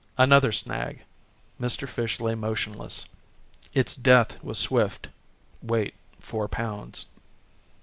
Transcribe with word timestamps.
Another 0.17 0.51
snag, 0.51 1.03
Mr. 1.61 1.87
Fish 1.87 2.19
lay 2.19 2.33
motionless, 2.33 3.05
its 3.75 3.95
death 3.95 4.43
was 4.43 4.57
swift, 4.57 5.09
weight 5.61 5.93
four 6.19 6.47
pounds. 6.47 7.05